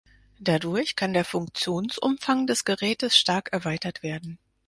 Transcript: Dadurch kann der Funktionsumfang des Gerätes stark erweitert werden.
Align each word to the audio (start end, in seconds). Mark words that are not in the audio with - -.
Dadurch 0.39 0.95
kann 0.95 1.13
der 1.13 1.23
Funktionsumfang 1.23 2.47
des 2.47 2.65
Gerätes 2.65 3.15
stark 3.15 3.53
erweitert 3.53 4.01
werden. 4.01 4.39